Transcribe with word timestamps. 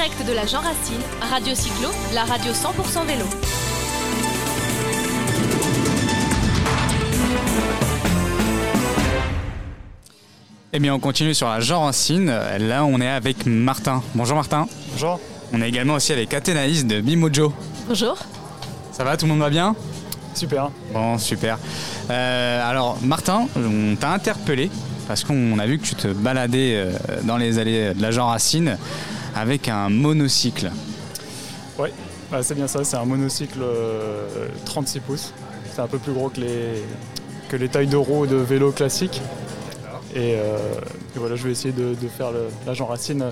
direct 0.00 0.26
de 0.26 0.32
la 0.32 0.46
Jean 0.46 0.60
Racine, 0.60 1.02
Radio 1.20 1.54
Cyclo, 1.54 1.90
la 2.14 2.24
radio 2.24 2.52
100% 2.52 3.06
vélo. 3.06 3.26
Eh 10.72 10.78
bien, 10.78 10.94
on 10.94 10.98
continue 11.00 11.34
sur 11.34 11.48
la 11.48 11.60
Jean 11.60 11.82
Racine. 11.82 12.32
Là, 12.60 12.86
on 12.86 12.98
est 12.98 13.08
avec 13.10 13.44
Martin. 13.44 14.02
Bonjour 14.14 14.36
Martin. 14.36 14.66
Bonjour. 14.92 15.20
On 15.52 15.60
est 15.60 15.68
également 15.68 15.94
aussi 15.94 16.12
avec 16.12 16.32
Athénaïs 16.32 16.86
de 16.86 17.02
Bimojo. 17.02 17.52
Bonjour. 17.86 18.16
Ça 18.92 19.04
va, 19.04 19.18
tout 19.18 19.26
le 19.26 19.32
monde 19.32 19.40
va 19.40 19.50
bien? 19.50 19.76
Super. 20.32 20.70
Bon, 20.94 21.18
super. 21.18 21.58
Euh, 22.08 22.70
alors, 22.70 22.96
Martin, 23.02 23.48
on 23.54 23.96
t'a 23.96 24.12
interpellé 24.12 24.70
parce 25.06 25.24
qu'on 25.24 25.58
a 25.58 25.66
vu 25.66 25.78
que 25.78 25.84
tu 25.84 25.94
te 25.94 26.08
baladais 26.08 26.72
euh, 26.76 26.92
dans 27.24 27.36
les 27.36 27.58
allées 27.58 27.92
de 27.92 28.00
la 28.00 28.12
Jean 28.12 28.28
Racine 28.28 28.78
avec 29.34 29.68
un 29.68 29.88
monocycle. 29.88 30.70
Oui, 31.78 31.88
bah, 32.30 32.42
c'est 32.42 32.54
bien 32.54 32.66
ça. 32.66 32.84
C'est 32.84 32.96
un 32.96 33.04
monocycle 33.04 33.60
euh, 33.62 34.48
36 34.64 35.00
pouces. 35.00 35.32
C'est 35.74 35.80
un 35.80 35.86
peu 35.86 35.98
plus 35.98 36.12
gros 36.12 36.28
que 36.28 36.40
les, 36.40 36.82
que 37.48 37.56
les 37.56 37.68
tailles 37.68 37.86
de 37.86 37.96
roues 37.96 38.26
de 38.26 38.36
vélo 38.36 38.72
classiques. 38.72 39.20
Et, 40.14 40.34
euh, 40.36 40.56
et 41.14 41.18
voilà, 41.18 41.36
je 41.36 41.44
vais 41.44 41.52
essayer 41.52 41.72
de, 41.72 41.94
de 41.94 42.08
faire 42.08 42.32
le- 42.32 42.48
la 42.66 42.74
Jean 42.74 42.86
Racine 42.86 43.24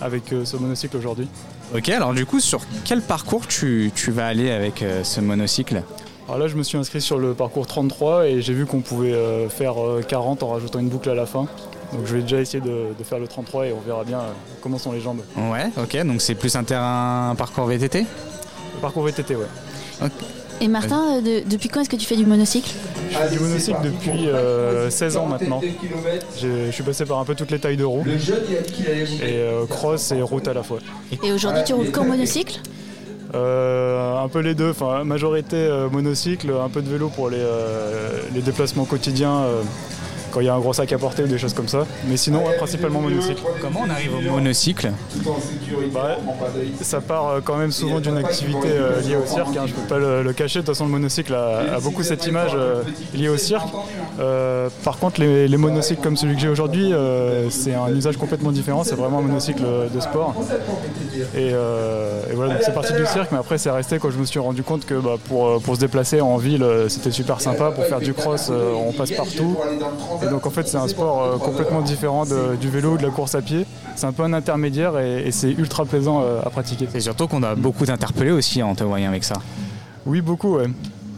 avec 0.00 0.32
euh, 0.32 0.44
ce 0.44 0.56
monocycle 0.56 0.96
aujourd'hui. 0.96 1.28
Ok, 1.74 1.88
alors 1.88 2.12
du 2.14 2.26
coup, 2.26 2.38
sur 2.38 2.60
quel 2.84 3.00
parcours 3.02 3.46
tu, 3.48 3.90
tu 3.94 4.10
vas 4.12 4.26
aller 4.26 4.50
avec 4.50 4.82
euh, 4.82 5.02
ce 5.04 5.20
monocycle? 5.20 5.82
Alors 6.28 6.38
là, 6.38 6.46
je 6.46 6.56
me 6.56 6.62
suis 6.62 6.78
inscrit 6.78 7.00
sur 7.00 7.18
le 7.18 7.34
parcours 7.34 7.66
33 7.66 8.26
et 8.28 8.40
j'ai 8.42 8.52
vu 8.54 8.66
qu'on 8.66 8.80
pouvait 8.80 9.12
euh, 9.12 9.48
faire 9.48 9.82
euh, 9.84 10.02
40 10.06 10.42
en 10.44 10.48
rajoutant 10.50 10.78
une 10.78 10.88
boucle 10.88 11.10
à 11.10 11.14
la 11.14 11.26
fin. 11.26 11.46
Donc 11.92 12.06
je 12.06 12.16
vais 12.16 12.22
déjà 12.22 12.40
essayer 12.40 12.60
de, 12.62 12.86
de 12.98 13.04
faire 13.04 13.18
le 13.18 13.28
33 13.28 13.66
et 13.66 13.72
on 13.72 13.80
verra 13.80 14.04
bien 14.04 14.18
euh, 14.18 14.32
comment 14.62 14.78
sont 14.78 14.92
les 14.92 15.00
jambes. 15.00 15.20
Ouais, 15.36 15.66
ok, 15.76 16.04
donc 16.06 16.22
c'est 16.22 16.34
plus 16.34 16.54
un 16.56 16.64
terrain 16.64 17.30
un 17.30 17.34
parcours 17.34 17.66
VTT 17.66 18.00
Le 18.00 18.80
parcours 18.80 19.02
VTT, 19.04 19.36
ouais. 19.36 19.46
Et 20.60 20.68
Martin, 20.68 21.16
euh, 21.16 21.20
de- 21.20 21.48
depuis 21.48 21.68
quand 21.68 21.80
est-ce 21.80 21.90
que 21.90 21.96
tu 21.96 22.06
fais 22.06 22.16
du 22.16 22.24
monocycle? 22.24 22.70
Je 23.10 23.16
fais 23.16 23.28
du 23.30 23.40
monocycle 23.40 23.78
depuis 23.82 24.28
euh, 24.28 24.88
16 24.90 25.16
ans 25.16 25.26
maintenant. 25.26 25.60
J'ai- 26.38 26.66
Je 26.66 26.70
suis 26.70 26.82
passé 26.84 27.04
par 27.04 27.18
un 27.18 27.24
peu 27.24 27.34
toutes 27.34 27.50
les 27.50 27.58
tailles 27.58 27.76
de 27.76 27.84
roues. 27.84 28.04
Et 28.06 29.22
euh, 29.22 29.66
cross 29.66 30.12
et 30.12 30.22
route 30.22 30.46
à 30.48 30.54
la 30.54 30.62
fois. 30.62 30.78
Et 31.22 31.32
aujourd'hui, 31.32 31.62
tu 31.64 31.74
roules 31.74 31.90
qu'en 31.90 32.04
monocycle? 32.04 32.60
Euh, 33.34 34.18
un 34.18 34.28
peu 34.28 34.40
les 34.40 34.54
deux, 34.54 34.70
enfin 34.70 35.04
majorité 35.04 35.56
euh, 35.56 35.88
monocycle, 35.88 36.50
un 36.62 36.68
peu 36.68 36.82
de 36.82 36.88
vélo 36.90 37.08
pour 37.08 37.30
les, 37.30 37.38
euh, 37.40 38.20
les 38.34 38.42
déplacements 38.42 38.84
quotidiens 38.84 39.36
euh, 39.44 39.62
quand 40.32 40.40
il 40.40 40.46
y 40.46 40.48
a 40.48 40.54
un 40.54 40.58
gros 40.60 40.72
sac 40.72 40.92
à 40.92 40.98
porter 40.98 41.22
ou 41.24 41.26
des 41.28 41.38
choses 41.38 41.54
comme 41.54 41.68
ça. 41.68 41.86
Mais 42.08 42.16
sinon, 42.16 42.44
ouais, 42.44 42.56
principalement 42.56 43.00
monocycle. 43.00 43.42
Comment 43.60 43.82
on 43.86 43.90
arrive 43.90 44.12
au 44.16 44.20
monocycle 44.32 44.90
Bah, 45.92 46.18
ça 46.80 47.00
part 47.00 47.28
euh, 47.28 47.40
quand 47.44 47.56
même 47.56 47.70
souvent 47.72 48.00
d'une 48.00 48.16
activité 48.16 48.68
euh, 48.68 49.00
liée 49.02 49.16
au 49.16 49.26
cirque, 49.26 49.56
hein, 49.56 49.64
je 49.66 49.72
peux 49.72 49.86
pas 49.88 49.98
le, 49.98 50.22
le 50.22 50.32
cacher, 50.32 50.60
de 50.60 50.64
toute 50.66 50.74
façon 50.74 50.86
le 50.86 50.90
monocycle 50.90 51.34
a, 51.34 51.74
a 51.76 51.80
beaucoup 51.80 52.02
cette 52.02 52.26
image 52.26 52.52
euh, 52.54 52.82
liée 53.14 53.28
au 53.28 53.36
cirque. 53.36 53.68
Euh, 54.20 54.68
par 54.84 54.98
contre 54.98 55.20
les, 55.20 55.48
les 55.48 55.56
monocycles 55.56 56.00
comme 56.02 56.16
celui 56.16 56.34
que 56.34 56.40
j'ai 56.40 56.48
aujourd'hui, 56.48 56.92
c'est 57.50 57.74
un 57.74 57.88
usage 57.94 58.16
complètement 58.16 58.52
différent, 58.52 58.84
c'est 58.84 58.94
vraiment 58.94 59.18
un 59.18 59.22
monocycle 59.22 59.62
de 59.94 60.00
sport. 60.00 60.34
Et, 61.36 61.48
et 61.48 62.34
voilà, 62.34 62.54
donc 62.54 62.62
c'est 62.64 62.74
parti 62.74 62.92
du 62.94 63.04
cirque, 63.06 63.30
mais 63.32 63.38
après 63.38 63.58
c'est 63.58 63.70
resté 63.70 63.98
quand 63.98 64.10
je 64.10 64.18
me 64.18 64.24
suis 64.24 64.38
rendu 64.40 64.62
compte 64.62 64.86
que 64.86 64.94
bah, 64.94 65.16
pour, 65.28 65.60
pour 65.60 65.74
se 65.76 65.80
déplacer 65.80 66.20
en 66.20 66.36
ville 66.36 66.64
c'était 66.88 67.10
super 67.10 67.40
sympa, 67.40 67.70
pour 67.70 67.84
faire 67.84 68.00
du 68.00 68.14
cross 68.14 68.50
on 68.50 68.92
passe 68.92 69.10
partout. 69.12 69.56
Et 70.24 70.28
donc 70.28 70.46
en 70.46 70.50
fait 70.50 70.66
c'est 70.68 70.76
un 70.76 70.88
sport 70.88 71.22
euh, 71.22 71.38
complètement 71.38 71.80
différent 71.82 72.24
de- 72.24 72.56
du 72.56 72.68
vélo 72.68 72.92
ou 72.92 72.96
de 72.98 73.02
la 73.02 73.10
course 73.10 73.34
à 73.34 73.42
pied. 73.42 73.66
C'est 73.96 74.06
un 74.06 74.12
peu 74.12 74.22
un 74.22 74.32
intermédiaire 74.32 74.98
et, 74.98 75.26
et 75.26 75.32
c'est 75.32 75.50
ultra 75.52 75.84
plaisant 75.84 76.22
euh, 76.22 76.40
à 76.44 76.50
pratiquer. 76.50 76.88
C'est 76.92 77.00
surtout 77.00 77.26
qu'on 77.28 77.42
a 77.42 77.54
beaucoup 77.54 77.84
t'interpeller 77.86 78.30
aussi 78.30 78.62
en 78.62 78.74
te 78.74 78.84
voyant 78.84 79.08
avec 79.08 79.24
ça. 79.24 79.34
Oui, 80.06 80.20
beaucoup, 80.20 80.56
ouais. 80.56 80.66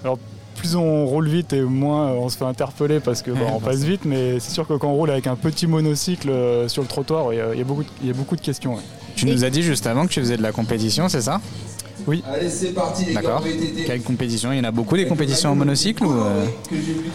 Alors, 0.05 0.19
plus 0.56 0.77
on 0.77 1.06
roule 1.06 1.29
vite 1.29 1.53
et 1.53 1.62
moins 1.62 2.09
euh, 2.09 2.17
on 2.19 2.29
se 2.29 2.37
fait 2.37 2.45
interpeller 2.45 3.01
parce 3.01 3.23
que 3.23 3.31
bah, 3.31 3.41
on 3.53 3.61
passe 3.61 3.83
vite, 3.83 4.05
mais 4.05 4.39
c'est 4.41 4.53
sûr 4.53 4.67
que 4.67 4.75
quand 4.75 4.89
on 4.89 4.95
roule 4.95 5.11
avec 5.11 5.27
un 5.27 5.37
petit 5.37 5.67
monocycle 5.67 6.31
sur 6.69 6.83
le 6.83 6.89
trottoir, 6.89 7.33
il 7.33 7.37
y, 7.37 7.41
a- 7.41 7.55
y 7.55 7.65
beaucoup 7.65 7.83
de- 7.83 7.89
il 8.03 8.09
y 8.09 8.11
a 8.11 8.15
beaucoup 8.15 8.37
de 8.37 8.41
questions. 8.41 8.75
ouais. 8.77 8.83
Tu 9.17 9.27
nous 9.27 9.45
as 9.45 9.50
dit 9.50 9.62
juste 9.62 9.87
avant 9.87 10.06
que 10.06 10.11
tu 10.12 10.21
faisais 10.21 10.37
de 10.37 10.43
la 10.43 10.53
compétition, 10.53 11.09
c'est 11.09 11.21
ça? 11.21 11.41
Allez, 12.31 12.49
c'est 12.49 12.75
parti, 12.75 13.07
les 13.07 13.15
D'accord. 13.15 13.43
Quelle 13.87 14.03
compétition? 14.03 14.53
Il 14.53 14.59
y 14.59 14.61
en 14.61 14.65
a 14.65 14.71
beaucoup 14.71 14.97
des 14.97 15.07
compétitions 15.07 15.51
en 15.51 15.55
monocycle 15.55 16.05
ou 16.05 16.13
euh, 16.13 16.45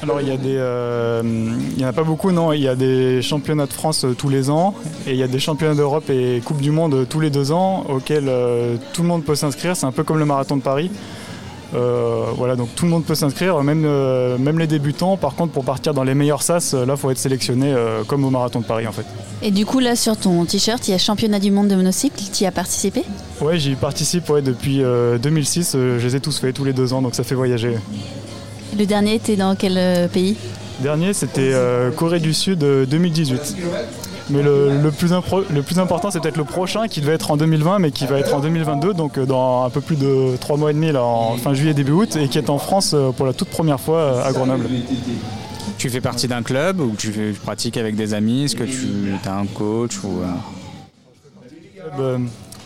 Alors, 0.01 0.21
il 0.21 0.27
y 0.27 0.31
a 0.31 0.37
des. 0.37 0.55
euh, 0.57 1.21
il 1.23 1.77
n'y 1.77 1.85
en 1.85 1.89
a 1.89 1.93
pas 1.93 2.03
beaucoup, 2.03 2.31
non. 2.31 2.53
Il 2.53 2.61
y 2.61 2.67
a 2.67 2.75
des 2.75 3.21
championnats 3.21 3.65
de 3.67 3.73
France 3.73 4.03
euh, 4.05 4.13
tous 4.13 4.29
les 4.29 4.49
ans 4.49 4.73
et 5.07 5.11
il 5.11 5.17
y 5.17 5.23
a 5.23 5.27
des 5.27 5.39
championnats 5.39 5.75
d'Europe 5.75 6.09
et 6.09 6.41
Coupe 6.43 6.61
du 6.61 6.71
Monde 6.71 7.05
tous 7.09 7.19
les 7.19 7.29
deux 7.29 7.51
ans 7.51 7.85
auxquels 7.89 8.27
euh, 8.27 8.77
tout 8.93 9.01
le 9.03 9.07
monde 9.07 9.23
peut 9.23 9.35
s'inscrire. 9.35 9.75
C'est 9.75 9.85
un 9.85 9.91
peu 9.91 10.03
comme 10.03 10.17
le 10.19 10.25
marathon 10.25 10.57
de 10.57 10.61
Paris. 10.61 10.89
Euh, 11.75 12.25
voilà, 12.35 12.55
donc 12.55 12.69
tout 12.75 12.85
le 12.85 12.91
monde 12.91 13.05
peut 13.05 13.15
s'inscrire, 13.15 13.61
même, 13.63 13.83
euh, 13.85 14.37
même 14.37 14.57
les 14.57 14.67
débutants. 14.67 15.17
Par 15.17 15.35
contre, 15.35 15.51
pour 15.53 15.63
partir 15.63 15.93
dans 15.93 16.03
les 16.03 16.15
meilleurs 16.15 16.41
sas, 16.41 16.73
là, 16.73 16.85
il 16.89 16.97
faut 16.97 17.11
être 17.11 17.17
sélectionné 17.19 17.71
euh, 17.71 18.03
comme 18.03 18.23
au 18.25 18.29
marathon 18.29 18.59
de 18.59 18.65
Paris 18.65 18.87
en 18.87 18.91
fait. 18.91 19.05
Et 19.41 19.51
du 19.51 19.65
coup, 19.65 19.79
là, 19.79 19.95
sur 19.95 20.17
ton 20.17 20.43
t-shirt, 20.45 20.87
il 20.87 20.91
y 20.91 20.93
a 20.93 20.97
championnat 20.97 21.39
du 21.39 21.51
monde 21.51 21.67
de 21.67 21.75
monocycle. 21.75 22.23
Tu 22.33 22.43
y 22.43 22.47
as 22.47 22.51
participé? 22.51 23.03
Ouais, 23.39 23.59
j'y 23.59 23.75
participe 23.75 24.29
ouais, 24.29 24.41
depuis 24.41 24.83
euh, 24.83 25.17
2006. 25.17 25.73
euh, 25.75 25.99
je 25.99 26.07
les 26.07 26.15
ai 26.15 26.19
tous 26.19 26.39
faits 26.39 26.55
tous 26.55 26.65
les 26.65 26.73
deux 26.73 26.91
ans, 26.93 27.01
donc 27.01 27.13
ça 27.15 27.23
fait 27.23 27.35
voyager. 27.35 27.75
Le 28.77 28.85
dernier 28.85 29.15
était 29.15 29.35
dans 29.35 29.55
quel 29.55 30.09
pays? 30.09 30.35
Dernier, 30.81 31.13
c'était 31.13 31.51
euh, 31.53 31.91
Corée 31.91 32.19
du 32.19 32.33
Sud 32.33 32.63
euh, 32.63 32.85
2018. 32.85 33.57
Mais 34.29 34.41
le, 34.43 34.79
le 34.81 34.91
plus, 34.91 35.11
impro- 35.11 35.43
le 35.51 35.61
plus 35.63 35.79
important, 35.79 36.11
c'est 36.11 36.19
peut-être 36.21 36.37
le 36.37 36.43
prochain 36.43 36.87
qui 36.87 37.01
devait 37.01 37.13
être 37.13 37.31
en 37.31 37.37
2020, 37.37 37.79
mais 37.79 37.91
qui 37.91 38.05
va 38.05 38.19
être 38.19 38.33
en 38.35 38.39
2022, 38.39 38.93
donc 38.93 39.17
euh, 39.17 39.25
dans 39.25 39.63
un 39.65 39.69
peu 39.71 39.81
plus 39.81 39.95
de 39.95 40.37
trois 40.39 40.55
mois 40.55 40.69
et 40.71 40.73
demi, 40.73 40.91
là, 40.91 41.03
en 41.03 41.35
fin 41.37 41.53
juillet, 41.53 41.73
début 41.73 41.91
août, 41.93 42.15
et 42.15 42.27
qui 42.27 42.37
est 42.37 42.49
en 42.49 42.59
France 42.59 42.91
euh, 42.93 43.11
pour 43.11 43.25
la 43.25 43.33
toute 43.33 43.49
première 43.49 43.79
fois 43.79 43.97
euh, 43.99 44.23
à 44.23 44.31
Grenoble. 44.31 44.67
tu 45.79 45.89
fais 45.89 45.99
partie 45.99 46.27
d'un 46.27 46.43
club 46.43 46.79
ou 46.79 46.93
tu, 46.95 47.35
pratiques 47.43 47.75
avec 47.77 47.95
des 47.95 48.13
amis? 48.13 48.43
Est-ce 48.45 48.55
que 48.55 48.63
tu 48.63 49.13
as 49.25 49.35
un 49.35 49.47
coach 49.47 49.97
ou 50.03 50.19
euh, 50.21 51.89
club 51.89 51.99
euh, 51.99 52.17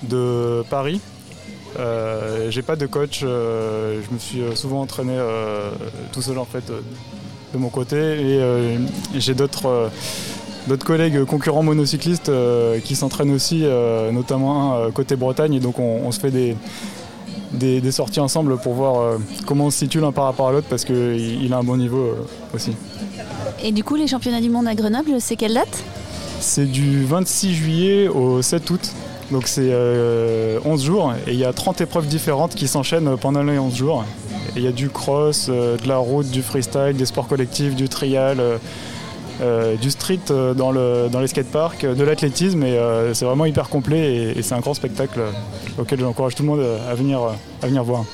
de 0.03 0.63
Paris. 0.69 0.99
Euh, 1.79 2.51
j'ai 2.51 2.61
pas 2.61 2.75
de 2.75 2.85
coach, 2.85 3.21
euh, 3.23 4.01
je 4.07 4.13
me 4.13 4.19
suis 4.19 4.41
euh, 4.41 4.53
souvent 4.53 4.81
entraîné 4.81 5.13
euh, 5.15 5.71
tout 6.11 6.21
seul 6.21 6.37
en 6.37 6.45
fait 6.45 6.69
euh, 6.69 6.81
de 7.53 7.57
mon 7.57 7.69
côté 7.69 7.95
et 7.97 8.39
euh, 8.41 8.77
j'ai 9.15 9.33
d'autres 9.33 9.67
euh, 9.67 9.87
d'autres 10.67 10.85
collègues 10.85 11.23
concurrents 11.25 11.63
monocyclistes 11.63 12.29
euh, 12.29 12.79
qui 12.79 12.95
s'entraînent 12.95 13.33
aussi, 13.33 13.65
notamment 14.11 14.89
côté 14.91 15.15
Bretagne 15.15 15.55
et 15.55 15.59
donc 15.59 15.77
on, 15.77 16.01
on 16.05 16.11
se 16.11 16.19
fait 16.19 16.31
des, 16.31 16.55
des, 17.51 17.81
des 17.81 17.91
sorties 17.91 18.21
ensemble 18.21 18.57
pour 18.57 18.73
voir 18.73 19.17
comment 19.45 19.65
on 19.65 19.71
se 19.71 19.79
situe 19.79 19.99
l'un 19.99 20.13
par 20.13 20.23
rapport 20.23 20.47
à 20.47 20.51
l'autre 20.53 20.67
parce 20.69 20.85
qu'il 20.85 21.43
il 21.43 21.53
a 21.53 21.57
un 21.57 21.63
bon 21.63 21.77
niveau 21.77 22.15
aussi. 22.53 22.71
Et 23.61 23.71
du 23.71 23.83
coup, 23.83 23.95
les 23.95 24.07
championnats 24.07 24.41
du 24.41 24.49
monde 24.49 24.67
à 24.67 24.73
Grenoble, 24.75 25.15
c'est 25.19 25.35
quelle 25.35 25.53
date? 25.53 25.83
C'est 26.39 26.65
du 26.65 27.03
26 27.03 27.53
juillet 27.53 28.07
au 28.07 28.41
7 28.41 28.69
août. 28.69 28.91
Donc 29.31 29.47
c'est 29.47 29.69
euh, 29.71 30.59
11 30.65 30.83
jours 30.83 31.13
et 31.27 31.31
il 31.31 31.39
y 31.39 31.45
a 31.45 31.53
30 31.53 31.81
épreuves 31.81 32.07
différentes 32.07 32.55
qui 32.55 32.67
s'enchaînent 32.67 33.17
pendant 33.17 33.41
les 33.43 33.57
11 33.57 33.75
jours. 33.75 34.05
Il 34.55 34.61
y 34.63 34.67
a 34.67 34.71
du 34.71 34.89
cross, 34.89 35.47
euh, 35.49 35.77
de 35.77 35.87
la 35.87 35.97
route, 35.97 36.29
du 36.29 36.41
freestyle, 36.43 36.93
des 36.95 37.05
sports 37.05 37.27
collectifs, 37.27 37.75
du 37.75 37.89
trial, 37.89 38.39
euh, 38.39 38.57
euh, 39.41 39.75
du 39.75 39.89
street 39.89 40.19
euh, 40.29 40.53
dans, 40.53 40.71
le, 40.71 41.07
dans 41.11 41.19
les 41.19 41.27
skateparks, 41.27 41.83
euh, 41.83 41.95
de 41.95 42.03
l'athlétisme 42.03 42.61
et 42.63 42.77
euh, 42.77 43.13
c'est 43.15 43.25
vraiment 43.25 43.45
hyper 43.45 43.67
complet 43.69 44.15
et, 44.15 44.37
et 44.39 44.41
c'est 44.43 44.53
un 44.53 44.59
grand 44.59 44.75
spectacle 44.75 45.21
auquel 45.79 45.99
j'encourage 45.99 46.35
tout 46.35 46.43
le 46.43 46.49
monde 46.49 46.63
à 46.89 46.93
venir, 46.93 47.19
à 47.61 47.65
venir 47.67 47.83
voir. 47.83 48.05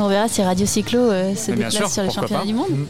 On 0.00 0.08
verra 0.08 0.28
si 0.28 0.42
Radio 0.42 0.66
Cyclo 0.66 0.98
euh, 0.98 1.34
se 1.36 1.52
déplace 1.52 1.74
sûr, 1.74 1.88
sur 1.88 2.02
les 2.02 2.10
championnats 2.10 2.40
pas. 2.40 2.46
du 2.46 2.52
monde. 2.52 2.86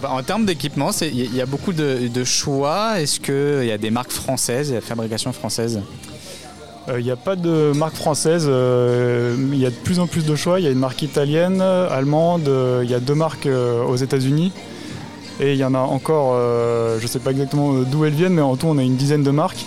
pas 0.00 0.08
En 0.08 0.22
termes 0.22 0.46
d'équipement, 0.46 0.90
il 1.02 1.16
y, 1.18 1.22
a- 1.22 1.24
il 1.24 1.34
y 1.36 1.40
a 1.40 1.46
beaucoup 1.46 1.72
de, 1.72 2.08
de 2.08 2.24
choix. 2.24 3.00
Est-ce 3.00 3.18
qu'il 3.20 3.66
y 3.68 3.72
a 3.72 3.76
des 3.78 3.90
marques 3.90 4.12
françaises, 4.12 4.68
il 4.70 4.74
y 4.74 4.76
a 4.76 4.80
de 4.80 4.84
fabrication 4.84 5.32
française? 5.32 5.80
Il 6.88 7.04
n'y 7.04 7.10
a 7.10 7.16
pas 7.16 7.34
de 7.34 7.72
marque 7.74 7.96
française, 7.96 8.46
euh, 8.48 9.34
il 9.52 9.58
y 9.58 9.66
a 9.66 9.70
de 9.70 9.74
plus 9.74 9.98
en 9.98 10.06
plus 10.06 10.24
de 10.24 10.36
choix. 10.36 10.60
Il 10.60 10.64
y 10.64 10.68
a 10.68 10.70
une 10.70 10.78
marque 10.78 11.02
italienne, 11.02 11.60
allemande, 11.60 12.46
euh, 12.46 12.82
il 12.84 12.90
y 12.90 12.94
a 12.94 13.00
deux 13.00 13.14
marques 13.14 13.46
euh, 13.46 13.82
aux 13.82 13.96
États-Unis. 13.96 14.52
Et 15.40 15.52
il 15.52 15.58
y 15.58 15.64
en 15.64 15.74
a 15.74 15.78
encore, 15.80 16.34
euh, 16.34 16.98
je 16.98 17.02
ne 17.02 17.08
sais 17.08 17.18
pas 17.18 17.32
exactement 17.32 17.72
d'où 17.80 18.04
elles 18.04 18.12
viennent, 18.14 18.34
mais 18.34 18.42
en 18.42 18.56
tout 18.56 18.68
on 18.68 18.78
a 18.78 18.82
une 18.82 18.96
dizaine 18.96 19.24
de 19.24 19.30
marques. 19.32 19.66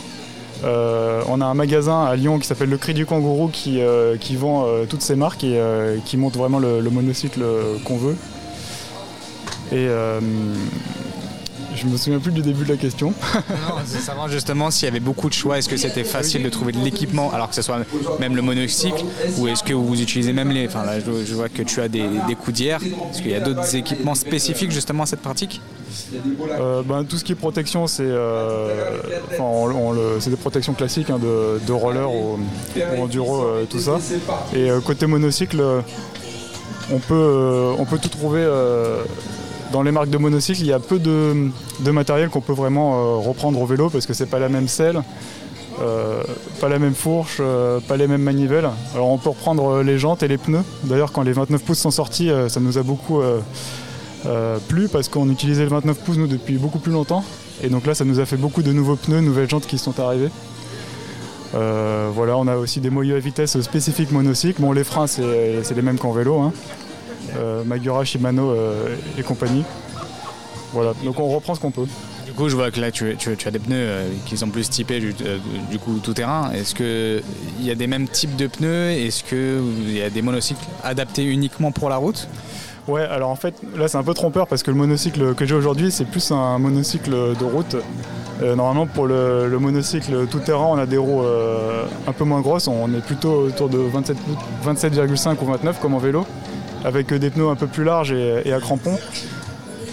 Euh, 0.64 1.22
on 1.28 1.42
a 1.42 1.46
un 1.46 1.54
magasin 1.54 2.04
à 2.04 2.16
Lyon 2.16 2.40
qui 2.40 2.48
s'appelle 2.48 2.70
Le 2.70 2.78
Cri 2.78 2.94
du 2.94 3.06
Kangourou 3.06 3.50
qui, 3.50 3.82
euh, 3.82 4.18
qui 4.18 4.36
vend 4.36 4.66
euh, 4.66 4.86
toutes 4.90 5.02
ces 5.02 5.16
marques 5.16 5.44
et 5.44 5.58
euh, 5.60 5.98
qui 6.06 6.18
monte 6.18 6.36
vraiment 6.36 6.60
le, 6.60 6.80
le 6.80 6.90
monocycle 6.90 7.42
euh, 7.42 7.76
qu'on 7.84 7.98
veut. 7.98 8.16
Euh, 9.74 10.20
Je 11.82 11.86
me 11.88 11.98
souviens 11.98 12.20
plus 12.20 12.32
du 12.32 12.42
début 12.42 12.66
de 12.66 12.70
la 12.70 12.78
question. 12.78 13.14
non, 13.34 13.76
c'est 13.86 14.00
savoir 14.00 14.28
justement 14.28 14.72
s'il 14.72 14.86
y 14.86 14.90
avait 14.90 15.00
beaucoup 15.00 15.30
de 15.30 15.34
choix. 15.34 15.58
Est-ce 15.58 15.70
que 15.70 15.78
c'était 15.78 16.04
facile 16.04 16.44
de 16.44 16.50
trouver 16.50 16.72
de 16.72 16.80
l'équipement, 16.80 17.32
alors 17.32 17.50
que 17.50 17.56
ce 17.56 17.62
soit 17.62 17.80
même 18.20 18.36
le 18.36 18.42
monocycle, 18.42 19.04
ou 19.38 19.48
est-ce 19.48 19.64
que 19.64 19.74
vous 19.74 20.02
utilisez 20.02 20.34
même 20.34 20.52
les. 20.52 20.68
Enfin 20.68 20.84
là, 20.84 21.00
je, 21.00 21.34
vois 21.34 21.50
que 21.50 21.62
tu 21.62 21.82
as 21.82 21.88
des, 21.88 22.06
des 22.28 22.36
coudières. 22.36 22.82
Est-ce 22.84 23.22
qu'il 23.22 23.32
y 23.32 23.36
a 23.36 23.40
d'autres 23.40 23.76
équipements 23.76 24.16
spécifiques 24.16 24.72
justement 24.72 25.04
à 25.04 25.06
cette 25.06 25.22
pratique? 25.22 25.62
Euh, 26.60 26.84
ben, 26.84 27.04
Tout 27.04 27.18
ce 27.18 27.24
qui 27.24 27.32
est 27.34 27.36
protection, 27.36 27.88
c'est 27.88 28.04
euh, 28.06 29.00
des 29.32 30.36
protections 30.36 30.74
classiques 30.74 31.10
hein, 31.10 31.20
de, 31.20 31.72
roller 31.72 32.12
ou, 32.12 32.40
enduro, 32.98 33.44
euh, 33.44 33.66
tout 33.66 33.80
ça. 33.80 33.98
Et 34.56 34.70
côté 34.86 35.06
monocycle, 35.06 35.62
on 36.92 37.00
peut, 37.00 37.74
on 37.78 37.86
peut 37.86 38.00
tout 38.00 38.10
trouver 38.10 38.46
dans 39.72 39.84
les 39.84 39.92
marques 39.92 40.10
de 40.10 40.18
monocycle, 40.18 40.62
il 40.62 40.68
y 40.68 40.74
a 40.74 40.80
peu 40.80 41.00
de, 41.00 41.52
matériel 41.92 42.30
qu'on 42.30 42.42
peut 42.42 42.54
vraiment 42.54 43.20
reprendre 43.22 43.62
au 43.62 43.66
vélo 43.66 43.90
parce 43.90 44.06
que 44.06 44.14
c'est 44.14 44.26
pas 44.26 44.40
la 44.40 44.50
même 44.50 44.68
selle, 44.68 45.02
pas 46.60 46.70
la 46.70 46.80
même 46.80 46.96
fourche, 46.96 47.42
pas 47.88 47.98
les 47.98 48.08
mêmes 48.08 48.24
manivelles. 48.24 48.70
Alors 48.94 49.10
on 49.10 49.18
peut 49.18 49.30
reprendre 49.30 49.82
les 49.82 49.98
jantes 49.98 50.24
et 50.24 50.28
les 50.28 50.38
pneus. 50.38 50.64
D'ailleurs 50.84 51.12
quand 51.12 51.22
les 51.22 51.34
29 51.34 51.64
pouces 51.64 51.80
sont 51.80 51.92
sortis, 51.92 52.30
ça 52.48 52.60
nous 52.60 52.78
a 52.78 52.84
beaucoup 52.84 53.22
euh, 54.26 54.58
plus 54.68 54.90
parce 54.90 55.08
qu'on 55.08 55.30
utilisait 55.30 55.64
le 55.64 55.70
29 55.70 55.98
pouces 56.00 56.18
nous 56.18 56.28
depuis 56.28 56.58
beaucoup 56.58 56.80
plus 56.80 56.92
longtemps. 56.92 57.24
Et 57.64 57.70
donc 57.70 57.86
là 57.86 57.94
ça 57.94 58.04
nous 58.04 58.20
a 58.20 58.26
fait 58.26 58.36
beaucoup 58.36 58.62
de 58.62 58.74
nouveaux 58.74 58.96
pneus, 58.96 59.22
nouvelles 59.22 59.50
jantes 59.50 59.66
qui 59.66 59.78
sont 59.78 59.98
arrivées. 60.00 60.30
Euh, 61.56 62.10
voilà, 62.14 62.38
on 62.38 62.48
a 62.48 62.58
aussi 62.58 62.80
des 62.80 62.90
moyeux 62.90 63.16
à 63.16 63.20
vitesse 63.20 63.60
spécifiques 63.62 64.12
monocycle. 64.12 64.62
Bon 64.62 64.72
les 64.74 64.84
freins 64.84 65.08
c'est 65.08 65.24
les 65.74 65.82
mêmes 65.82 65.98
qu'en 65.98 66.12
vélo. 66.12 66.40
Hein. 66.40 66.52
Euh, 67.38 67.64
Magura, 67.64 68.04
Shimano 68.04 68.56
et 69.18 69.24
compagnie. 69.24 69.64
Voilà, 70.74 70.94
donc 71.04 71.20
on 71.20 71.28
reprend 71.28 71.56
ce 71.56 71.60
qu'on 71.60 71.72
peut. 71.72 71.88
Du 72.26 72.34
coup, 72.34 72.48
je 72.48 72.56
vois 72.56 72.70
que 72.70 72.80
là, 72.80 72.92
tu, 72.92 73.06
as 73.46 73.52
des 73.52 73.60
pneus 73.60 73.88
qui 74.26 74.38
sont 74.38 74.50
plus 74.50 74.70
typés 74.70 75.00
du, 75.00 75.14
du 75.14 75.80
coup 75.80 76.00
tout 76.00 76.14
terrain. 76.14 76.52
Est-ce 76.52 76.76
qu'il 76.76 77.66
y 77.66 77.72
a 77.72 77.76
des 77.76 77.88
mêmes 77.88 78.08
types 78.08 78.36
de 78.36 78.48
pneus? 78.48 78.92
Est-ce 78.92 79.24
qu'il 79.24 79.98
y 79.98 80.02
a 80.02 80.10
des 80.10 80.22
monocycles 80.22 80.64
adaptés 80.84 81.26
uniquement 81.26 81.72
pour 81.72 81.90
la 81.90 81.98
route? 81.98 82.28
Ouais, 82.88 83.04
alors 83.04 83.30
en 83.30 83.36
fait, 83.36 83.54
là 83.78 83.88
c'est 83.88 83.98
un 83.98 84.04
peu 84.04 84.16
trompeur 84.16 84.48
parce 84.48 84.64
que 84.64 84.72
le 84.72 84.78
monocycle 84.78 85.36
que 85.36 85.46
j'ai 85.46 85.54
aujourd'hui, 85.54 85.92
c'est 85.92 86.06
plus 86.06 86.32
un 86.32 86.58
monocycle 86.58 87.12
de 87.12 87.46
route. 87.46 87.76
Euh, 88.42 88.56
normalement, 88.56 88.88
pour 88.88 89.06
le, 89.06 89.58
monocycle 89.60 90.26
tout-terrain, 90.28 90.66
on 90.70 90.78
a 90.78 90.86
des 90.86 90.98
roues 90.98 91.24
euh, 91.24 91.84
un 92.08 92.14
peu 92.14 92.24
moins 92.24 92.42
grosses. 92.42 92.68
On 92.68 92.92
est 92.94 93.06
plutôt 93.06 93.44
autour 93.44 93.70
de 93.70 93.78
27,5 93.78 95.36
ou 95.42 95.46
29 95.46 95.80
comme 95.80 95.94
en 95.94 96.00
vélo, 96.00 96.26
avec 96.84 97.14
des 97.14 97.30
pneus 97.30 97.50
un 97.50 97.56
peu 97.56 97.68
plus 97.68 97.84
larges 97.84 98.12
et, 98.12 98.52
à 98.52 98.60
crampons. 98.60 98.98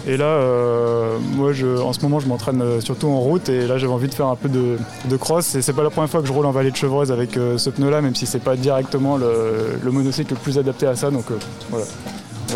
Et 0.09 0.17
là, 0.17 0.25
euh, 0.25 1.19
moi, 1.35 1.51
en 1.83 1.93
ce 1.93 2.01
moment, 2.01 2.21
je 2.21 2.29
m'entraîne 2.29 2.81
surtout 2.81 3.09
en 3.09 3.19
route 3.19 3.49
et 3.49 3.67
là, 3.67 3.77
j'avais 3.77 3.93
envie 3.93 4.07
de 4.07 4.15
faire 4.15 4.29
un 4.29 4.37
peu 4.37 4.49
de, 4.49 5.17
cross. 5.17 5.57
Et 5.57 5.63
c'est 5.63 5.73
pas 5.73 5.83
la 5.83 5.91
première 5.91 6.09
fois 6.09 6.21
que 6.21 6.29
je 6.29 6.33
roule 6.33 6.47
en 6.47 6.53
vallée 6.53 6.71
de 6.71 6.77
Chevreuse 6.77 7.11
avec 7.11 7.33
ce 7.33 7.71
pneu-là, 7.71 8.03
même 8.03 8.15
si 8.15 8.25
c'est 8.25 8.39
pas 8.39 8.55
directement 8.55 9.17
le, 9.17 9.79
le, 9.83 9.91
monocycle 9.91 10.35
le 10.35 10.39
plus 10.39 10.59
adapté 10.59 10.87
à 10.87 10.95
ça. 10.95 11.11
Donc 11.11 11.25
voilà. 11.71 11.87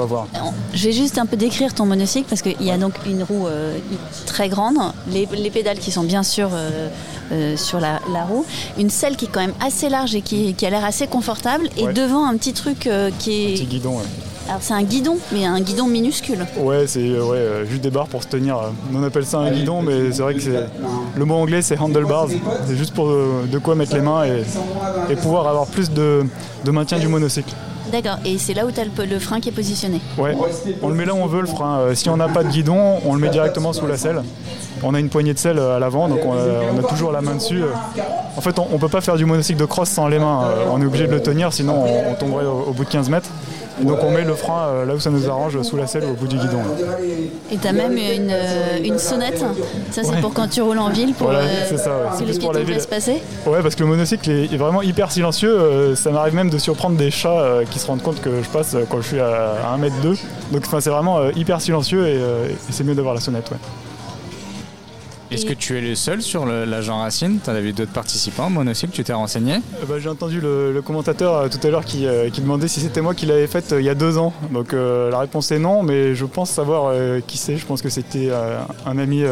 Va 0.00 0.06
voir. 0.06 0.26
Je 0.72 0.86
vais 0.86 0.92
juste 0.92 1.18
un 1.18 1.26
peu 1.26 1.36
décrire 1.36 1.74
ton 1.74 1.84
monocycle 1.84 2.26
parce 2.26 2.40
qu'il 2.40 2.62
y 2.62 2.70
a 2.70 2.78
donc 2.78 2.94
une 3.04 3.22
roue 3.22 3.46
euh, 3.46 3.76
très 4.24 4.48
grande, 4.48 4.78
les, 5.12 5.26
pédales 5.26 5.78
qui 5.78 5.90
sont 5.90 6.04
bien 6.04 6.22
sûr 6.22 6.48
euh, 6.54 6.88
euh, 7.32 7.54
sur 7.58 7.80
la, 7.80 7.98
roue, 8.24 8.46
une 8.78 8.88
selle 8.88 9.16
qui 9.16 9.26
est 9.26 9.28
quand 9.30 9.40
même 9.40 9.52
assez 9.62 9.90
large 9.90 10.14
et 10.14 10.22
qui, 10.22 10.56
a 10.64 10.70
l'air 10.70 10.86
assez 10.86 11.06
confortable, 11.06 11.68
et 11.76 11.86
devant 11.92 12.24
un 12.24 12.34
petit 12.38 12.54
truc 12.54 12.88
qui 13.18 13.44
est. 13.44 13.48
Un 13.48 13.56
petit 13.56 13.66
guidon, 13.66 13.98
ouais. 13.98 14.04
Alors 14.48 14.62
c'est 14.62 14.72
un 14.72 14.82
guidon, 14.82 15.18
mais 15.32 15.44
un 15.44 15.60
guidon 15.60 15.86
minuscule. 15.86 16.46
Ouais, 16.56 16.86
c'est 16.86 17.20
ouais, 17.20 17.66
juste 17.68 17.82
des 17.82 17.90
barres 17.90 18.08
pour 18.08 18.22
se 18.22 18.28
tenir. 18.28 18.58
On 18.94 19.02
appelle 19.02 19.26
ça 19.26 19.38
un 19.40 19.50
guidon, 19.50 19.82
mais 19.82 20.12
c'est 20.12 20.22
vrai 20.22 20.34
que 20.34 20.40
le 21.14 21.24
mot 21.26 21.34
anglais 21.34 21.60
c'est 21.60 21.78
handlebars. 21.78 22.28
C'est 22.66 22.76
juste 22.76 22.94
pour 22.94 23.08
de 23.08 23.58
quoi 23.58 23.74
mettre 23.74 23.94
les 23.94 24.00
mains 24.00 24.24
et, 24.24 25.16
pouvoir 25.16 25.46
avoir 25.46 25.66
plus 25.66 25.90
de 25.90 26.24
maintien 26.64 26.98
du 26.98 27.06
monocycle. 27.06 27.54
D'accord, 27.90 28.18
et 28.24 28.38
c'est 28.38 28.54
là 28.54 28.64
où 28.66 28.70
tu 28.70 28.80
as 28.80 28.84
le, 28.84 29.18
frein 29.18 29.40
qui 29.40 29.48
est 29.48 29.52
positionné 29.52 30.00
Ouais, 30.16 30.36
on 30.82 30.88
le 30.88 30.94
met 30.94 31.04
là 31.04 31.14
où 31.14 31.18
on 31.18 31.26
veut 31.26 31.40
le 31.40 31.46
frein. 31.46 31.80
Euh, 31.80 31.94
si 31.94 32.08
on 32.08 32.16
n'a 32.16 32.28
pas 32.28 32.44
de 32.44 32.48
guidon, 32.48 33.00
on 33.04 33.14
le 33.14 33.20
met 33.20 33.30
directement 33.30 33.72
sous 33.72 33.86
la 33.86 33.96
selle. 33.96 34.22
On 34.82 34.94
a 34.94 35.00
une 35.00 35.08
poignée 35.08 35.34
de 35.34 35.38
selle 35.38 35.58
euh, 35.58 35.76
à 35.76 35.78
l'avant, 35.78 36.08
donc 36.08 36.20
on 36.24 36.32
a, 36.32 36.82
toujours 36.88 37.12
la 37.12 37.20
main 37.20 37.34
dessus. 37.34 37.62
Euh. 37.62 38.00
En 38.36 38.40
fait, 38.40 38.58
on 38.58 38.68
ne 38.72 38.78
peut 38.78 38.88
pas 38.88 39.00
faire 39.00 39.16
du 39.16 39.24
monocycle 39.24 39.58
de 39.58 39.64
cross 39.64 39.88
sans 39.88 40.08
les 40.08 40.18
mains. 40.18 40.44
On 40.70 40.80
est 40.80 40.86
obligé 40.86 41.06
de 41.06 41.12
le 41.12 41.20
tenir, 41.20 41.52
sinon 41.52 41.84
on, 41.84 42.14
tomberait 42.14 42.46
au 42.46 42.72
bout 42.72 42.84
de 42.84 42.90
15 42.90 43.10
mètres. 43.10 43.30
Donc 43.82 43.98
on 44.02 44.10
met 44.10 44.24
le 44.24 44.34
frein 44.34 44.68
euh, 44.68 44.84
là 44.84 44.94
où 44.94 45.00
ça 45.00 45.10
nous 45.10 45.28
arrange, 45.28 45.60
sous 45.62 45.76
la 45.76 45.86
selle 45.86 46.04
ou 46.04 46.10
au 46.10 46.14
bout 46.14 46.26
du 46.26 46.36
guidon. 46.36 46.60
Et 47.50 47.56
tu 47.56 47.66
as 47.66 47.72
même 47.72 47.92
une, 47.92 48.30
euh, 48.30 48.78
une 48.84 48.98
sonnette, 48.98 49.42
ça 49.90 50.02
c'est 50.04 50.20
pour 50.20 50.34
quand 50.34 50.48
tu 50.48 50.60
roules 50.60 50.78
en 50.78 50.90
ville, 50.90 51.14
pour 51.14 51.28
voilà, 51.28 51.44
euh, 51.44 51.76
ça, 51.76 51.90
ouais. 52.18 52.26
les 52.26 52.38
pour 52.38 52.52
la 52.52 52.62
ville. 52.62 52.78
passer 52.88 53.22
Ouais, 53.46 53.62
parce 53.62 53.74
que 53.74 53.82
le 53.82 53.88
monocycle 53.88 54.30
est, 54.30 54.56
vraiment 54.56 54.82
hyper 54.82 55.10
silencieux. 55.10 55.94
ça 55.94 56.10
m'arrive 56.10 56.34
même 56.34 56.50
de 56.50 56.58
surprendre 56.58 56.96
des 56.96 57.10
chats 57.10 57.60
qui 57.70 57.78
se 57.78 57.86
rendent 57.86 58.02
compte 58.02 58.20
que 58.20 58.42
je 58.42 58.48
passe 58.48 58.76
quand 58.90 59.00
je 59.00 59.06
suis 59.06 59.20
à, 59.20 59.76
1m2. 59.78 60.18
Donc 60.52 60.64
c'est 60.80 60.90
vraiment 60.90 61.30
hyper 61.30 61.60
silencieux 61.60 62.06
et, 62.06 62.16
et 62.16 62.72
c'est 62.72 62.84
mieux 62.84 62.94
d'avoir 62.94 63.14
la 63.14 63.20
sonnette. 63.20 63.50
Ouais. 63.50 63.58
Est-ce 65.30 65.46
que 65.46 65.52
tu 65.52 65.78
es 65.78 65.80
le 65.80 65.94
seul 65.94 66.22
sur 66.22 66.44
l'agent 66.44 66.98
Racine 66.98 67.38
Tu 67.42 67.50
as 67.50 67.60
vu 67.60 67.72
d'autres 67.72 67.92
participants 67.92 68.50
monocycle 68.50 68.92
Tu 68.92 69.04
t'es 69.04 69.12
renseigné 69.12 69.54
euh, 69.54 69.86
bah, 69.88 70.00
J'ai 70.00 70.08
entendu 70.08 70.40
le, 70.40 70.82
commentateur 70.84 71.34
euh, 71.36 71.48
tout 71.48 71.64
à 71.64 71.70
l'heure 71.70 71.84
euh, 71.94 72.30
qui, 72.30 72.40
demandait 72.40 72.66
si 72.66 72.80
c'était 72.80 73.00
moi 73.00 73.14
qui 73.14 73.26
l'avais 73.26 73.46
faite 73.46 73.72
il 73.78 73.84
y 73.84 73.88
a 73.88 73.94
deux 73.94 74.18
ans. 74.18 74.32
Donc 74.50 74.72
la 74.72 75.18
réponse 75.18 75.52
est 75.52 75.60
non, 75.60 75.84
mais 75.84 76.16
je 76.16 76.24
pense 76.24 76.50
savoir 76.50 76.92
qui 77.26 77.38
c'est. 77.38 77.56
Je 77.56 77.64
pense 77.64 77.80
que 77.80 77.88
c'était 77.88 78.30
un 78.86 78.98
ami 78.98 79.22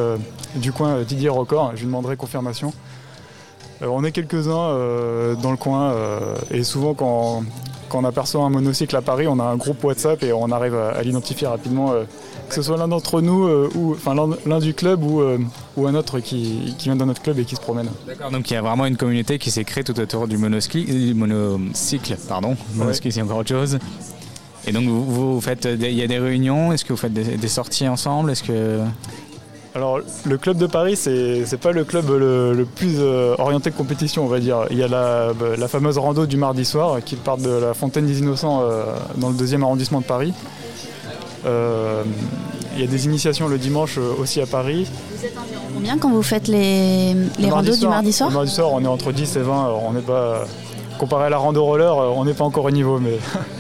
du 0.55 0.71
coin, 0.73 1.03
Didier 1.03 1.31
Record. 1.31 1.73
Je 1.75 1.81
lui 1.81 1.87
demanderai 1.87 2.17
confirmation. 2.17 2.73
on 3.83 4.05
est 4.05 4.13
quelques-uns 4.13 5.35
dans 5.43 5.51
le 5.51 5.57
coin 5.57 5.95
et 6.51 6.63
souvent 6.63 6.95
quand, 6.95 7.43
on 7.95 8.05
aperçoit 8.05 8.43
un 8.43 8.51
monocycle 8.51 8.97
à 8.97 9.03
Paris, 9.03 9.27
on 9.27 9.39
a 9.39 9.45
un 9.45 9.57
groupe 9.57 9.83
WhatsApp 9.85 10.23
et 10.23 10.33
on 10.33 10.51
arrive 10.51 10.75
à 10.75 11.03
l'identifier 11.03 11.47
rapidement 11.47 11.93
que 12.49 12.55
ce 12.55 12.63
soit 12.63 12.77
l'un 12.77 12.89
d'entre 12.89 13.21
nous, 13.21 13.47
euh, 13.47 13.69
ou 13.75 13.93
enfin 13.93 14.15
l'un 14.47 14.59
du 14.59 14.75
club 14.75 15.03
ou, 15.05 15.21
euh, 15.21 15.39
ou 15.77 15.87
un 15.87 15.95
autre 15.95 16.21
qui, 16.21 16.75
vient 16.81 16.97
dans 16.97 17.07
notre 17.07 17.23
club 17.23 17.39
et 17.39 17.45
qui 17.45 17.57
se 17.57 17.61
promène. 17.61 17.89
D'accord, 18.07 18.31
donc 18.31 18.51
il 18.51 18.55
y 18.55 18.57
a 18.57 18.63
vraiment 18.63 18.87
une 18.87 18.97
communauté 18.97 19.39
qui 19.39 19.51
s'est 19.51 19.65
créée 19.65 19.85
tout 19.85 19.99
autour 20.01 20.27
du 20.27 20.39
monocycle, 20.39 21.15
monocycle 21.15 22.17
pardon, 22.29 22.57
monocycle 22.75 23.13
c'est 23.13 23.23
encore 23.23 23.39
autre 23.39 23.49
chose. 23.49 23.79
Et 24.67 24.73
donc 24.73 24.85
vous, 24.85 25.41
faites, 25.41 25.67
il 25.67 25.95
y 25.95 26.03
a 26.03 26.07
des 26.07 26.19
réunions, 26.19 26.73
est-ce 26.73 26.85
que 26.85 26.93
vous 26.93 26.99
faites 26.99 27.13
des, 27.13 27.49
sorties 27.49 27.89
ensemble 27.89 28.31
Est-ce 28.31 28.43
que 28.43 28.81
alors, 29.75 30.01
le 30.25 30.39
club 30.39 30.57
de 30.57 30.67
Paris, 30.67 30.97
c'est 30.97 31.45
n'est 31.51 31.59
pas 31.59 31.73
le 31.73 31.85
club 31.85 32.09
le, 32.09 32.67
plus 32.75 32.97
euh, 32.99 33.35
orienté 33.39 33.71
compétition, 33.71 34.25
on 34.25 34.29
va 34.29 34.41
dire. 34.41 34.67
Il 34.71 34.79
y 34.79 34.83
a 34.83 34.89
la, 34.89 35.33
la, 35.57 35.69
fameuse 35.69 35.99
rando 35.99 36.27
du 36.27 36.37
mardi 36.37 36.65
soir 36.65 36.99
qui 37.05 37.17
part 37.17 37.37
de 37.37 37.51
la 37.51 37.75
Fontaine 37.75 38.07
des 38.07 38.19
Innocents 38.19 38.63
dans 39.17 39.29
le 39.29 39.37
deuxième 39.37 39.63
arrondissement 39.63 40.01
de 40.01 40.07
Paris. 40.07 40.33
Euh, 41.47 42.03
il 42.75 42.81
y 42.81 42.85
a 42.85 42.87
des 42.87 43.07
initiations 43.07 43.49
le 43.49 43.59
dimanche 43.59 43.99
euh, 43.99 44.15
aussi 44.21 44.41
à 44.41 44.47
Paris. 44.47 44.87
Vous 45.17 45.25
êtes 45.25 45.37
environ 45.37 45.65
combien 45.75 45.99
quand 45.99 46.11
vous 46.11 46.23
faites 46.23 46.49
les, 46.49 47.15
les 47.39 47.51
randos 47.51 47.77
du 47.77 47.87
mardi 47.87 48.13
soir 48.13 48.31
Le 48.31 48.37
mardi 48.37 48.51
soir, 48.51 48.73
on 48.73 48.83
est 48.83 48.89
entre 48.89 49.13
10 49.13 49.37
et 49.37 49.41
20. 49.41 49.71
on 49.85 49.93
n'est 49.93 50.01
pas, 50.01 50.45
comparé 50.99 51.27
à 51.27 51.29
la 51.31 51.39
rando 51.39 51.65
roller, 51.65 51.97
euh, 51.97 52.13
on 52.15 52.25
n'est 52.25 52.35
pas 52.35 52.45
encore 52.45 52.65
au 52.65 52.71
niveau, 52.71 52.99
mais, 52.99 53.19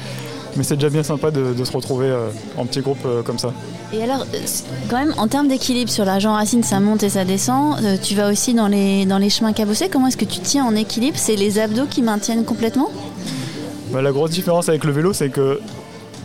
mais 0.58 0.64
c'est 0.64 0.74
déjà 0.74 0.90
bien 0.90 1.02
sympa 1.02 1.30
de, 1.30 1.64
se 1.64 1.72
retrouver 1.72 2.14
en 2.56 2.66
petit 2.66 2.80
groupe 2.80 3.06
comme 3.24 3.38
ça. 3.38 3.52
Et 3.92 4.02
alors, 4.02 4.26
quand 4.90 4.98
même, 4.98 5.14
en 5.16 5.28
termes 5.28 5.48
d'équilibre 5.48 5.90
sur 5.90 6.04
l'argent 6.04 6.34
racine, 6.34 6.62
ça 6.62 6.80
monte 6.80 7.02
et 7.02 7.08
ça 7.08 7.24
descend. 7.24 7.76
tu 8.02 8.14
vas 8.14 8.30
aussi 8.30 8.52
dans 8.52 8.68
les, 8.68 9.06
dans 9.06 9.18
les 9.18 9.30
chemins 9.30 9.52
cabossés. 9.52 9.88
Comment 9.88 10.08
est-ce 10.08 10.16
que 10.16 10.24
tu 10.24 10.40
tiens 10.40 10.64
en 10.64 10.74
équilibre? 10.74 11.16
C'est 11.18 11.36
les 11.36 11.58
abdos 11.58 11.86
qui 11.86 12.02
maintiennent 12.02 12.44
complètement? 12.44 12.90
Bah, 13.92 14.02
La 14.02 14.12
grosse 14.12 14.30
différence 14.30 14.68
avec 14.68 14.84
le 14.84 14.92
vélo, 14.92 15.12
c'est 15.12 15.30
que 15.30 15.60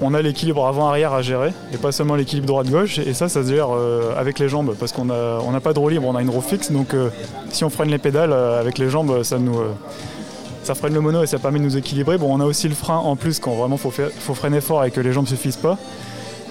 on 0.01 0.13
a 0.13 0.21
l'équilibre 0.21 0.65
avant-arrière 0.65 1.13
à 1.13 1.21
gérer 1.21 1.53
et 1.73 1.77
pas 1.77 1.91
seulement 1.91 2.15
l'équilibre 2.15 2.47
droite-gauche. 2.47 2.99
Et 2.99 3.13
ça, 3.13 3.29
ça 3.29 3.43
se 3.43 3.49
gère 3.49 3.69
euh, 3.71 4.13
avec 4.17 4.39
les 4.39 4.49
jambes 4.49 4.75
parce 4.79 4.91
qu'on 4.91 5.05
n'a 5.05 5.59
pas 5.61 5.73
de 5.73 5.79
roue 5.79 5.89
libre, 5.89 6.07
on 6.07 6.15
a 6.15 6.21
une 6.21 6.29
roue 6.29 6.41
fixe. 6.41 6.71
Donc 6.71 6.93
euh, 6.93 7.09
si 7.49 7.63
on 7.63 7.69
freine 7.69 7.89
les 7.89 7.97
pédales 7.97 8.33
euh, 8.33 8.59
avec 8.59 8.77
les 8.77 8.89
jambes, 8.89 9.23
ça 9.23 9.39
nous. 9.39 9.59
Ça 10.63 10.75
freine 10.75 10.93
le 10.93 11.01
mono 11.01 11.24
et 11.24 11.27
ça 11.27 11.39
permet 11.39 11.60
de 11.60 11.63
nous 11.63 11.77
équilibrer. 11.77 12.17
Bon, 12.17 12.34
on 12.34 12.39
a 12.39 12.46
aussi 12.46 12.67
le 12.67 12.75
frein 12.75 12.98
en 12.98 13.15
plus 13.15 13.39
quand 13.39 13.53
vraiment 13.53 13.77
faut, 13.77 13.91
faut 13.91 14.34
freiner 14.34 14.62
fort 14.62 14.84
et 14.86 14.91
que 14.91 15.01
les 15.01 15.12
jambes 15.12 15.25
ne 15.25 15.29
suffisent 15.29 15.58
pas. 15.58 15.77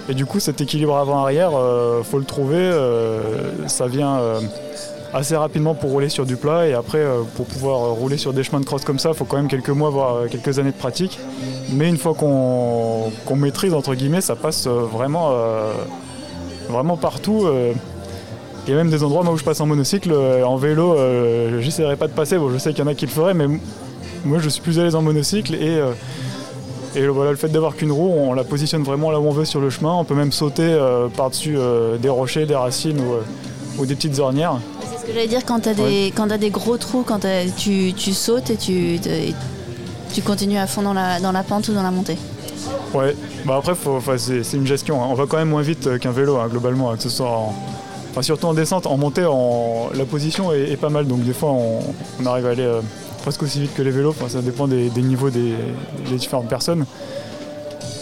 Et 0.08 0.14
du 0.14 0.26
coup, 0.26 0.40
cet 0.40 0.60
équilibre 0.60 0.96
avant-arrière, 0.96 1.50
il 1.50 2.04
faut 2.04 2.18
le 2.18 2.24
trouver. 2.24 2.72
ça 3.68 3.86
vient 3.86 4.18
assez 5.12 5.36
rapidement 5.36 5.74
pour 5.74 5.90
rouler 5.90 6.08
sur 6.08 6.24
du 6.24 6.36
plat 6.36 6.66
et 6.66 6.72
après 6.72 6.98
euh, 6.98 7.22
pour 7.36 7.46
pouvoir 7.46 7.82
euh, 7.82 7.90
rouler 7.90 8.16
sur 8.16 8.32
des 8.32 8.42
chemins 8.42 8.60
de 8.60 8.64
cross 8.64 8.84
comme 8.84 8.98
ça, 8.98 9.10
il 9.10 9.14
faut 9.14 9.24
quand 9.24 9.36
même 9.36 9.48
quelques 9.48 9.68
mois, 9.68 9.90
voire 9.90 10.16
euh, 10.16 10.26
quelques 10.28 10.58
années 10.58 10.72
de 10.72 10.76
pratique. 10.76 11.18
Mais 11.72 11.88
une 11.88 11.98
fois 11.98 12.14
qu'on 12.14 13.36
maîtrise, 13.36 13.74
entre 13.74 13.94
guillemets, 13.94 14.20
ça 14.20 14.36
passe 14.36 14.66
vraiment, 14.66 15.32
vraiment 16.68 16.98
partout. 16.98 17.46
Il 18.66 18.70
y 18.70 18.74
a 18.74 18.76
même 18.76 18.90
des 18.90 19.02
endroits 19.02 19.24
où 19.30 19.38
je 19.38 19.44
passe 19.44 19.60
en 19.62 19.66
monocycle, 19.66 20.12
en 20.12 20.56
vélo, 20.56 20.98
j'essaierai 21.60 21.96
pas 21.96 22.08
de 22.08 22.12
passer. 22.12 22.36
Bon, 22.36 22.50
je 22.50 22.58
sais 22.58 22.74
qu'il 22.74 22.84
y 22.84 22.86
en 22.86 22.90
a 22.90 22.94
qui 22.94 23.06
le 23.06 23.10
feraient, 23.10 23.32
mais 23.32 23.46
moi 24.24 24.38
je 24.38 24.48
suis 24.48 24.60
plus 24.60 24.78
à 24.78 24.84
l'aise 24.84 24.94
en 24.94 25.02
monocycle 25.02 25.54
et 25.54 25.80
Et 26.94 27.06
voilà, 27.06 27.30
le 27.30 27.36
fait 27.38 27.48
d'avoir 27.48 27.74
qu'une 27.74 27.92
roue, 27.92 28.10
on 28.10 28.34
la 28.34 28.44
positionne 28.44 28.82
vraiment 28.82 29.10
là 29.10 29.18
où 29.18 29.26
on 29.26 29.32
veut 29.32 29.46
sur 29.46 29.60
le 29.60 29.70
chemin. 29.70 29.94
On 29.94 30.04
peut 30.04 30.14
même 30.14 30.32
sauter 30.32 30.62
euh, 30.62 31.08
par-dessus 31.08 31.54
euh, 31.56 31.96
des 31.96 32.10
rochers, 32.10 32.44
des 32.44 32.54
racines 32.54 33.00
ou, 33.78 33.86
des 33.86 33.94
petites 33.94 34.18
ornières. 34.18 34.60
C'est 34.82 35.00
ce 35.00 35.06
que 35.06 35.12
j'allais 35.14 35.26
dire 35.26 35.44
quand 35.46 35.60
tu 35.60 35.70
as, 35.70 35.72
as, 35.72 36.38
des 36.38 36.50
gros 36.50 36.76
trous, 36.76 37.02
quand 37.02 37.26
tu, 37.56 37.94
tu, 37.94 38.12
sautes 38.12 38.50
et 38.50 38.56
tu, 38.56 39.00
tu 40.12 40.20
continues 40.20 40.58
à 40.58 40.66
fond 40.66 40.82
dans 40.82 40.92
la, 40.92 41.18
dans 41.18 41.32
la 41.32 41.42
pente 41.42 41.68
ou 41.68 41.72
dans 41.72 41.82
la 41.82 41.90
montée. 41.90 42.18
Ouais, 42.92 43.16
bah 43.46 43.58
après 43.58 43.72
c'est 44.18 44.52
une 44.52 44.66
gestion. 44.66 45.02
Hein. 45.02 45.06
On 45.08 45.14
va 45.14 45.24
quand 45.26 45.38
même 45.38 45.48
moins 45.48 45.62
vite 45.62 45.98
qu'un 45.98 46.12
vélo 46.12 46.36
hein, 46.36 46.48
globalement, 46.48 46.90
hein, 46.90 46.96
que 46.96 47.02
ce 47.02 47.08
soit 47.08 47.48
surtout 48.20 48.46
en 48.46 48.54
descente, 48.54 48.86
en 48.86 48.98
montée, 48.98 49.26
la 49.94 50.04
position 50.04 50.52
est, 50.52 50.76
pas 50.76 50.90
mal. 50.90 51.06
Donc 51.06 51.24
des 51.24 51.32
fois 51.32 51.52
on, 51.52 52.26
arrive 52.26 52.46
à 52.46 52.50
aller 52.50 52.62
euh, 52.62 52.82
presque 53.22 53.42
aussi 53.42 53.60
vite 53.60 53.74
que 53.74 53.82
les 53.82 53.90
vélos. 53.90 54.14
ça 54.28 54.42
dépend 54.42 54.68
des, 54.68 54.90
niveaux 54.96 55.30
des, 55.30 55.54
différentes 56.12 56.48
personnes. 56.48 56.84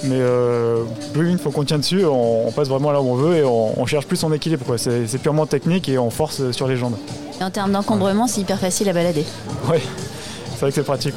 Mais 0.04 0.16
euh, 0.18 0.84
une 1.14 1.38
fois 1.38 1.52
qu'on 1.52 1.64
tient 1.64 1.78
dessus, 1.78 2.04
on, 2.04 2.50
passe 2.52 2.68
vraiment 2.68 2.90
là 2.90 3.02
où 3.02 3.10
on 3.10 3.14
veut 3.14 3.36
et 3.36 3.44
on, 3.44 3.86
cherche 3.86 4.06
plus 4.06 4.16
son 4.16 4.32
équilibre. 4.32 4.76
C'est 4.76 5.18
purement 5.18 5.46
technique 5.46 5.88
et 5.88 5.98
on 5.98 6.10
force 6.10 6.50
sur 6.52 6.66
les 6.66 6.76
jambes. 6.76 6.96
en 7.40 7.50
termes 7.50 7.72
d'encombrement, 7.72 8.26
c'est 8.26 8.40
hyper 8.40 8.58
facile 8.58 8.88
à 8.88 8.92
balader. 8.92 9.24
Oui, 9.70 9.78
c'est 10.52 10.60
vrai 10.60 10.70
que 10.70 10.74
c'est 10.74 10.82
pratique. 10.82 11.14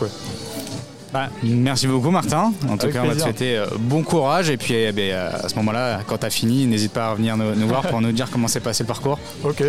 Bah, 1.14 1.30
merci 1.44 1.86
beaucoup 1.86 2.10
Martin. 2.10 2.52
En 2.68 2.76
tout 2.76 2.90
cas, 2.90 3.02
on 3.04 3.08
va 3.08 3.14
te 3.14 3.22
souhaiter 3.22 3.56
euh, 3.56 3.68
bon 3.78 4.02
courage. 4.02 4.50
Et 4.50 4.58
puis 4.58 4.74
eh 4.74 4.92
ben, 4.92 5.12
euh, 5.12 5.30
à 5.44 5.48
ce 5.48 5.56
moment-là, 5.58 6.00
quand 6.08 6.18
tu 6.18 6.26
as 6.26 6.32
fini, 6.32 6.66
n'hésite 6.66 6.92
pas 6.92 7.06
à 7.06 7.12
revenir 7.12 7.38
nous, 7.38 7.68
voir 7.68 7.84
pour 7.84 8.02
nous 8.02 8.12
dire 8.12 8.32
comment 8.32 8.48
s'est 8.48 8.60
passé 8.60 8.82
le 8.84 8.88
parcours. 8.88 9.20
Ok. 9.44 9.64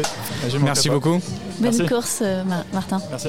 Merci 0.62 0.88
beaucoup. 0.88 1.21
Bonne 1.61 1.87
course 1.87 2.21
euh, 2.23 2.43
Martin. 2.73 2.99
Merci. 3.11 3.29